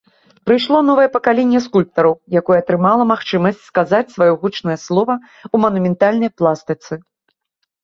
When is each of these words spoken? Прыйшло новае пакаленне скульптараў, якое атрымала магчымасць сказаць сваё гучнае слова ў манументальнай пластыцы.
Прыйшло 0.47 0.77
новае 0.87 1.03
пакаленне 1.15 1.59
скульптараў, 1.65 2.13
якое 2.41 2.57
атрымала 2.63 3.03
магчымасць 3.13 3.61
сказаць 3.69 4.01
сваё 4.15 4.33
гучнае 4.47 4.77
слова 4.87 5.13
ў 5.37 5.55
манументальнай 5.67 6.29
пластыцы. 6.41 6.93